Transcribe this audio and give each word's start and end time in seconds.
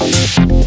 you 0.00 0.59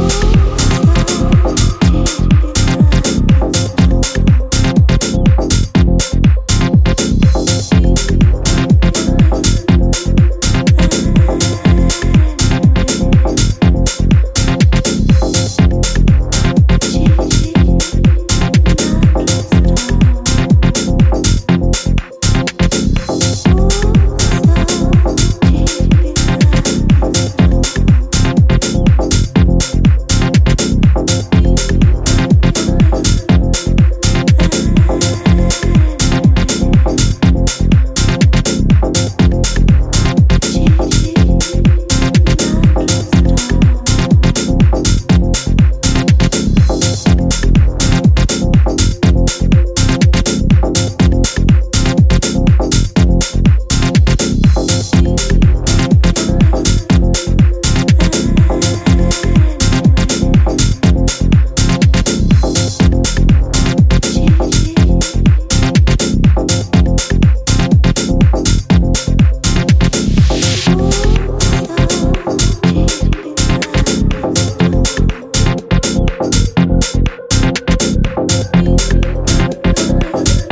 you. 0.00 0.49